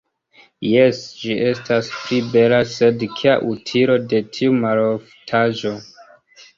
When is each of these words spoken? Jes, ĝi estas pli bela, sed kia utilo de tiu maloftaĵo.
Jes, 0.69 1.01
ĝi 1.23 1.35
estas 1.49 1.91
pli 1.99 2.19
bela, 2.33 2.63
sed 2.73 3.07
kia 3.21 3.39
utilo 3.55 4.01
de 4.11 4.27
tiu 4.35 4.61
maloftaĵo. 4.69 5.81